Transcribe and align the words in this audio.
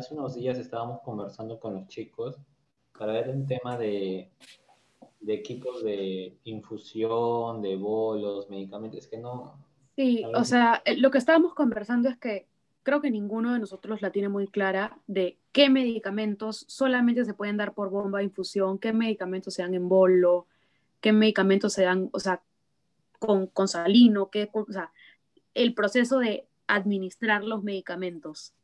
Hace 0.00 0.14
unos 0.14 0.34
días 0.34 0.56
estábamos 0.56 1.02
conversando 1.02 1.60
con 1.60 1.74
los 1.74 1.86
chicos 1.86 2.38
para 2.98 3.12
ver 3.12 3.28
un 3.28 3.46
tema 3.46 3.76
de, 3.76 4.30
de 5.20 5.34
equipos 5.34 5.84
de 5.84 6.38
infusión, 6.44 7.60
de 7.60 7.76
bolos, 7.76 8.48
medicamentos, 8.48 9.06
que 9.06 9.18
no... 9.18 9.62
Sí, 9.96 10.24
o 10.34 10.42
sea, 10.44 10.80
eh, 10.86 10.96
lo 10.96 11.10
que 11.10 11.18
estábamos 11.18 11.52
conversando 11.52 12.08
es 12.08 12.16
que 12.16 12.46
creo 12.82 13.02
que 13.02 13.10
ninguno 13.10 13.52
de 13.52 13.58
nosotros 13.58 14.00
la 14.00 14.10
tiene 14.10 14.30
muy 14.30 14.48
clara 14.48 14.96
de 15.06 15.36
qué 15.52 15.68
medicamentos 15.68 16.64
solamente 16.66 17.26
se 17.26 17.34
pueden 17.34 17.58
dar 17.58 17.74
por 17.74 17.90
bomba 17.90 18.20
de 18.20 18.24
infusión, 18.24 18.78
qué 18.78 18.94
medicamentos 18.94 19.52
se 19.52 19.60
dan 19.60 19.74
en 19.74 19.86
bolo, 19.86 20.46
qué 21.02 21.12
medicamentos 21.12 21.74
se 21.74 21.82
dan, 21.82 22.08
o 22.12 22.20
sea, 22.20 22.40
con, 23.18 23.48
con 23.48 23.68
salino, 23.68 24.30
qué, 24.30 24.48
o 24.50 24.72
sea, 24.72 24.92
el 25.52 25.74
proceso 25.74 26.20
de 26.20 26.46
administrar 26.68 27.44
los 27.44 27.62
medicamentos. 27.62 28.54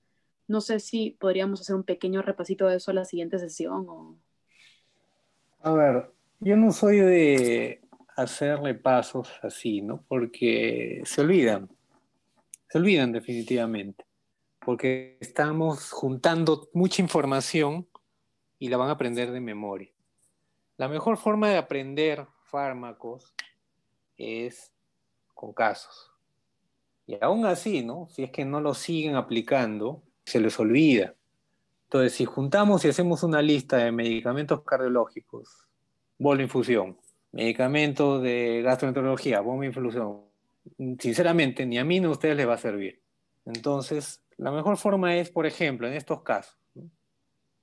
No 0.49 0.61
sé 0.61 0.81
si 0.81 1.11
podríamos 1.11 1.61
hacer 1.61 1.75
un 1.75 1.85
pequeño 1.85 2.23
repasito 2.23 2.67
de 2.67 2.77
eso 2.77 2.91
a 2.91 2.95
la 2.95 3.05
siguiente 3.05 3.39
sesión. 3.39 3.87
O... 3.89 4.17
A 5.63 5.73
ver, 5.73 6.11
yo 6.41 6.57
no 6.57 6.73
soy 6.73 7.01
de 7.01 7.81
hacerle 8.17 8.75
pasos 8.75 9.31
así, 9.43 9.83
¿no? 9.83 10.05
Porque 10.09 11.03
se 11.05 11.21
olvidan, 11.21 11.69
se 12.69 12.79
olvidan 12.79 13.13
definitivamente, 13.13 14.05
porque 14.65 15.19
estamos 15.21 15.91
juntando 15.91 16.69
mucha 16.73 17.03
información 17.03 17.87
y 18.59 18.69
la 18.69 18.77
van 18.77 18.89
a 18.89 18.93
aprender 18.93 19.31
de 19.33 19.41
memoria. 19.41 19.91
La 20.77 20.89
mejor 20.89 21.17
forma 21.17 21.51
de 21.51 21.59
aprender 21.59 22.27
fármacos 22.45 23.35
es 24.17 24.73
con 25.35 25.53
casos. 25.53 26.11
Y 27.07 27.17
aún 27.21 27.47
así, 27.47 27.85
¿no? 27.85 28.09
Si 28.11 28.25
es 28.25 28.31
que 28.31 28.45
no 28.45 28.61
lo 28.61 28.75
siguen 28.75 29.15
aplicando, 29.15 30.03
se 30.27 30.41
les 30.41 30.59
olvida. 30.59 31.15
Entonces, 31.85 32.13
si 32.13 32.25
juntamos 32.25 32.85
y 32.85 32.89
hacemos 32.89 33.23
una 33.23 33.41
lista 33.41 33.79
de 33.79 33.93
medicamentos 33.93 34.63
cardiológicos, 34.65 35.67
bolo 36.19 36.43
infusión, 36.43 36.99
medicamentos 37.31 38.23
de 38.23 38.61
gastroenterología, 38.63 39.41
bomba 39.41 39.67
infusión, 39.67 40.23
sinceramente, 40.99 41.65
ni 41.65 41.79
a 41.79 41.85
mí 41.85 42.01
ni 42.01 42.07
a 42.07 42.11
ustedes 42.11 42.37
les 42.37 42.49
va 42.49 42.55
a 42.55 42.59
servir. 42.59 43.01
Entonces, 43.45 44.21
la 44.37 44.51
mejor 44.51 44.77
forma 44.77 45.17
es, 45.17 45.31
por 45.31 45.47
ejemplo, 45.47 45.87
en 45.87 45.95
estos 45.95 46.23
casos, 46.23 46.59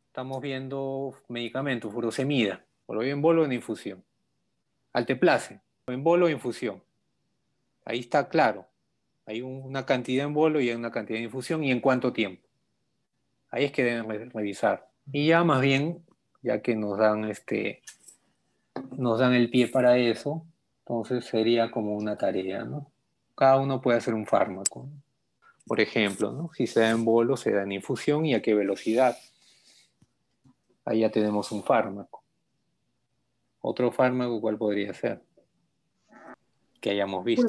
estamos 0.07 0.41
viendo 0.41 1.13
medicamentos, 1.27 1.91
furosemida, 1.91 2.65
por 2.85 3.03
bien 3.03 3.21
bolo 3.21 3.43
en 3.43 3.51
infusión, 3.51 4.05
alteplace, 4.93 5.59
en 5.87 6.01
bolo 6.01 6.29
infusión. 6.29 6.81
Ahí 7.83 7.99
está 7.99 8.29
claro, 8.29 8.67
hay 9.25 9.41
una 9.41 9.85
cantidad 9.85 10.25
en 10.25 10.33
bolo 10.33 10.61
y 10.61 10.69
hay 10.69 10.75
una 10.75 10.91
cantidad 10.91 11.19
de 11.19 11.25
infusión 11.25 11.61
y 11.65 11.71
en 11.71 11.81
cuánto 11.81 12.13
tiempo. 12.13 12.47
Ahí 13.53 13.65
es 13.65 13.71
que 13.71 13.83
deben 13.83 14.31
revisar. 14.31 14.89
Y 15.11 15.27
ya 15.27 15.43
más 15.43 15.61
bien, 15.61 16.03
ya 16.41 16.63
que 16.63 16.75
nos 16.75 16.97
dan 16.97 17.25
este 17.25 17.83
nos 18.97 19.19
dan 19.19 19.35
el 19.35 19.51
pie 19.51 19.67
para 19.67 19.95
eso, 19.99 20.43
entonces 20.79 21.25
sería 21.25 21.69
como 21.69 21.95
una 21.95 22.17
tarea, 22.17 22.63
¿no? 22.63 22.91
Cada 23.35 23.59
uno 23.59 23.79
puede 23.79 23.99
hacer 23.99 24.15
un 24.15 24.25
fármaco. 24.25 24.89
Por 25.67 25.79
ejemplo, 25.79 26.31
¿no? 26.31 26.49
si 26.55 26.65
se 26.65 26.79
da 26.79 26.89
en 26.89 27.05
bolo, 27.05 27.37
se 27.37 27.51
da 27.51 27.61
en 27.61 27.73
infusión 27.73 28.25
y 28.25 28.33
a 28.33 28.41
qué 28.41 28.55
velocidad. 28.55 29.15
Ahí 30.83 31.01
ya 31.01 31.11
tenemos 31.11 31.51
un 31.51 31.63
fármaco. 31.63 32.23
Otro 33.61 33.91
fármaco, 33.91 34.41
¿cuál 34.41 34.57
podría 34.57 34.95
ser? 34.95 35.21
Que 36.81 36.89
hayamos 36.89 37.23
visto. 37.23 37.47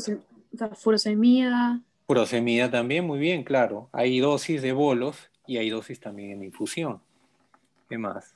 Furosemida. 0.75 1.81
Furosemida 2.07 2.71
también, 2.71 3.07
muy 3.07 3.19
bien, 3.19 3.43
claro. 3.43 3.89
Hay 3.91 4.21
dosis 4.21 4.61
de 4.61 4.73
bolos 4.73 5.31
y 5.47 5.59
hay 5.59 5.71
dosis 5.71 6.01
también 6.01 6.33
en 6.33 6.45
infusión. 6.45 7.01
¿Qué 7.89 7.99
más? 7.99 8.35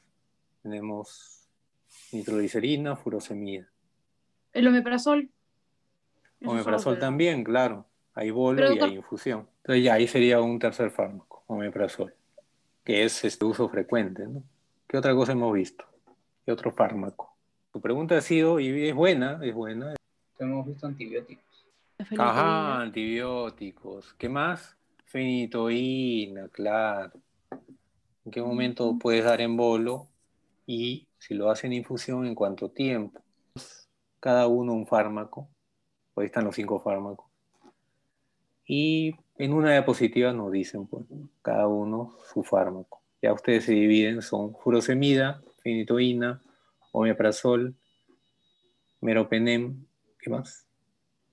Tenemos 0.63 1.49
nitroglicerina, 2.13 2.97
furosemida. 2.97 3.69
El 4.53 4.69
omeprazol. 4.69 5.31
Omeprazol 6.45 6.99
también, 6.99 7.45
claro. 7.45 7.87
Hay 8.15 8.31
bolo 8.31 8.73
y 8.73 8.79
hay 8.81 8.95
infusión. 8.97 9.49
Entonces 9.59 9.85
ya 9.85 9.95
ahí 9.95 10.09
sería 10.09 10.41
un 10.41 10.59
tercer 10.59 10.91
fármaco, 10.91 11.45
omeprazol, 11.47 12.15
que 12.85 13.05
es 13.05 13.25
este 13.25 13.45
uso 13.45 13.69
frecuente. 13.69 14.27
¿no? 14.27 14.43
¿Qué 14.87 14.97
otra 14.97 15.15
cosa 15.15 15.33
hemos 15.33 15.53
visto? 15.53 15.85
¿Qué 16.45 16.53
otro 16.53 16.73
fármaco? 16.73 17.37
Tu 17.73 17.81
pregunta 17.81 18.17
ha 18.17 18.21
sido, 18.21 18.59
y 18.59 18.89
es 18.89 18.95
buena, 18.95 19.39
es 19.43 19.55
buena. 19.55 19.95
Hemos 20.39 20.67
visto 20.67 20.87
antibióticos. 20.87 21.67
Ajá, 22.17 22.81
antibióticos. 22.81 24.15
¿Qué 24.15 24.29
más? 24.29 24.78
Fenitoína, 25.09 26.49
claro. 26.49 27.19
¿En 28.27 28.31
qué 28.31 28.43
momento 28.43 28.99
puedes 28.99 29.25
dar 29.25 29.41
en 29.41 29.57
bolo? 29.57 30.07
Y 30.67 31.09
si 31.19 31.33
lo 31.33 31.51
hacen 31.51 31.73
infusión, 31.73 32.27
¿en 32.27 32.35
cuánto 32.35 32.71
tiempo? 32.71 33.23
Cada 34.21 34.47
uno 34.49 34.75
un 34.75 34.87
fármaco. 34.87 35.49
Ahí 36.15 36.27
están 36.27 36.45
los 36.45 36.55
cinco 36.55 36.79
fármacos. 36.81 37.27
Y 38.67 39.15
en 39.39 39.55
una 39.55 39.73
diapositiva 39.73 40.35
nos 40.35 40.53
dicen, 40.53 40.87
pues, 40.87 41.07
cada 41.41 41.67
uno 41.69 42.15
su 42.31 42.43
fármaco. 42.43 43.01
Ya 43.23 43.33
ustedes 43.33 43.65
se 43.65 43.73
dividen, 43.73 44.21
son 44.21 44.55
furosemida, 44.57 45.43
fenitoína, 45.63 46.43
omeprazol, 46.93 47.75
meropenem, 49.01 49.87
¿qué 50.19 50.29
más? 50.29 50.67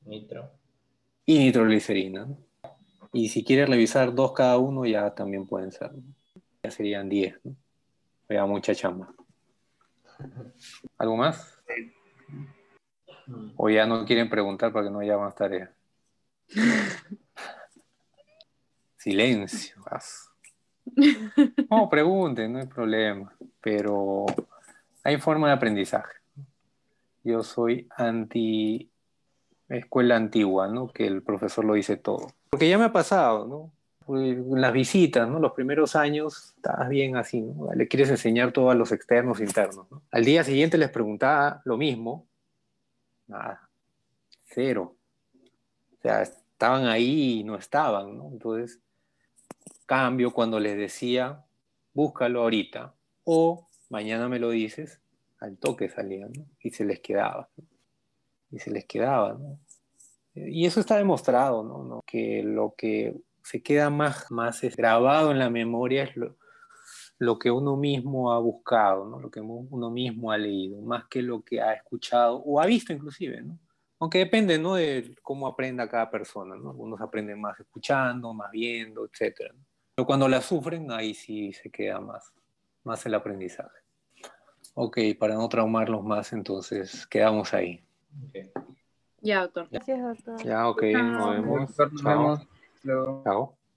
Nitro. 0.05 0.49
Y 1.25 1.39
nitroglicerina. 1.39 2.25
Y 3.15 3.29
si 3.29 3.45
quieres 3.45 3.69
revisar 3.69 4.13
dos 4.13 4.33
cada 4.33 4.57
uno, 4.57 4.85
ya 4.85 5.15
también 5.15 5.47
pueden 5.47 5.71
ser. 5.71 5.89
Ya 6.61 6.69
serían 6.69 7.07
diez. 7.07 7.39
¿no? 7.45 7.55
Ya 8.27 8.45
mucha 8.45 8.75
chamba. 8.75 9.07
¿Algo 10.97 11.15
más? 11.15 11.57
¿O 13.55 13.69
ya 13.69 13.85
no 13.85 14.03
quieren 14.03 14.29
preguntar 14.29 14.73
para 14.73 14.87
que 14.87 14.91
no 14.91 14.99
haya 14.99 15.17
más 15.17 15.33
tareas? 15.33 15.69
Silencio. 18.97 19.77
No, 21.69 21.89
pregunten, 21.89 22.51
no 22.51 22.59
hay 22.59 22.67
problema. 22.67 23.33
Pero 23.61 24.25
hay 25.05 25.17
forma 25.21 25.47
de 25.47 25.53
aprendizaje. 25.53 26.17
Yo 27.23 27.43
soy 27.43 27.87
anti 27.95 28.91
escuela 29.69 30.17
antigua, 30.17 30.67
¿no? 30.67 30.89
Que 30.89 31.07
el 31.07 31.23
profesor 31.23 31.63
lo 31.63 31.75
dice 31.75 31.95
todo. 31.95 32.27
Porque 32.55 32.69
ya 32.69 32.77
me 32.77 32.85
ha 32.85 32.93
pasado, 32.93 33.45
¿no? 33.45 33.71
las 34.07 34.71
visitas, 34.71 35.27
¿no? 35.27 35.39
Los 35.39 35.51
primeros 35.51 35.95
años 35.95 36.53
estás 36.55 36.88
bien 36.88 37.17
así, 37.17 37.41
¿no? 37.41 37.73
Le 37.73 37.88
quieres 37.88 38.09
enseñar 38.09 38.53
todo 38.53 38.69
a 38.69 38.75
los 38.75 38.93
externos 38.93 39.41
internos, 39.41 39.91
¿no? 39.91 40.03
Al 40.09 40.23
día 40.23 40.43
siguiente 40.43 40.77
les 40.77 40.89
preguntaba 40.89 41.61
lo 41.66 41.75
mismo, 41.75 42.27
nada, 43.27 43.67
cero. 44.45 44.95
O 45.97 46.01
sea, 46.01 46.21
estaban 46.21 46.85
ahí 46.85 47.39
y 47.39 47.43
no 47.43 47.55
estaban, 47.55 48.16
¿no? 48.16 48.29
Entonces, 48.31 48.79
cambio 49.85 50.31
cuando 50.31 50.59
les 50.59 50.77
decía, 50.77 51.43
búscalo 51.93 52.43
ahorita, 52.43 52.93
o 53.25 53.67
mañana 53.89 54.29
me 54.29 54.39
lo 54.39 54.51
dices, 54.51 55.01
al 55.39 55.57
toque 55.57 55.89
salían, 55.89 56.31
¿no? 56.31 56.45
Y 56.59 56.69
se 56.69 56.85
les 56.85 56.99
quedaba. 57.01 57.49
¿no? 57.57 57.66
y 58.55 58.59
se 58.59 58.72
les 58.72 58.85
quedaba, 58.85 59.33
¿no? 59.33 59.59
Y 60.35 60.66
eso 60.66 60.79
está 60.79 60.97
demostrado, 60.97 61.63
¿no? 61.63 62.03
Que 62.06 62.44
lo 62.44 62.75
que 62.78 63.16
se 63.41 63.63
queda 63.63 63.90
más, 63.90 64.29
más 64.31 64.62
grabado 64.75 65.31
en 65.31 65.40
la 65.40 65.50
memoria 65.50 66.03
es 66.03 66.16
lo, 66.18 66.35
lo 67.18 67.40
que 67.40 67.50
uno 67.50 67.78
mismo 67.78 68.34
ha 68.34 68.40
buscado, 68.40 69.06
¿no? 69.06 69.19
Lo 69.19 69.31
que 69.31 69.40
uno 69.40 69.90
mismo 69.90 70.31
ha 70.31 70.38
leído, 70.38 70.81
más 70.81 71.06
que 71.06 71.22
lo 71.22 71.41
que 71.41 71.62
ha 71.62 71.73
escuchado 71.73 72.38
o 72.38 72.59
ha 72.59 72.66
visto 72.66 72.91
inclusive, 72.91 73.41
¿no? 73.41 73.59
Aunque 74.00 74.19
depende, 74.19 74.59
¿no? 74.59 74.75
De 74.75 75.16
cómo 75.22 75.47
aprenda 75.47 75.90
cada 75.90 76.12
persona, 76.12 76.56
¿no? 76.56 76.72
Algunos 76.72 77.00
aprenden 77.00 77.40
más 77.40 77.57
escuchando, 77.59 78.34
más 78.34 78.52
viendo, 78.52 79.06
etc. 79.06 79.53
Pero 79.96 80.06
cuando 80.06 80.28
la 80.28 80.41
sufren, 80.41 80.91
ahí 80.91 81.13
sí 81.13 81.53
se 81.53 81.69
queda 81.72 82.02
más, 82.02 82.34
más 82.84 83.05
el 83.05 83.14
aprendizaje. 83.14 83.79
Ok, 84.73 84.97
para 85.17 85.35
no 85.35 85.47
traumarlos 85.47 86.03
más, 86.03 86.34
entonces 86.34 87.08
quedamos 87.08 87.53
ahí. 87.53 87.81
Okay. 88.28 88.52
Ya, 89.25 89.41
doctor. 89.41 89.67
Gracias, 89.72 89.99
doctor. 89.99 90.45
Ya, 90.45 90.69
ok, 90.69 90.83
nos 90.83 91.31
vemos. 91.31 91.79
Nos 91.79 92.03
vemos. 92.03 92.47
Luego. 92.83 93.22
Chao. 93.23 93.57